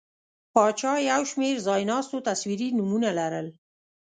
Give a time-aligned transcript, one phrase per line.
[0.53, 3.47] پاچا یو شمېر ځایناستو تصویري نومونه لرل.